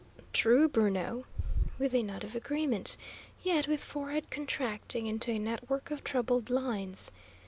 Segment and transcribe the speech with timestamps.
[0.33, 1.27] "True, Bruno,"
[1.77, 2.97] with a nod of agreement,
[3.43, 7.11] yet with forehead contracting into a network of troubled lines.